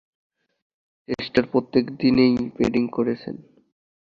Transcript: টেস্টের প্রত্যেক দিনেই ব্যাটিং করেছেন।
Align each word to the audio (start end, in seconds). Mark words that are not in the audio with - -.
টেস্টের 1.07 1.45
প্রত্যেক 1.51 1.85
দিনেই 1.99 2.35
ব্যাটিং 2.57 2.83
করেছেন। 2.87 3.35